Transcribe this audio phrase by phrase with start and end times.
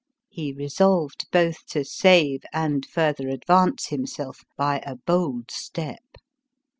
[0.31, 6.03] He resolved both 0 to save and further advance himself by a bold step.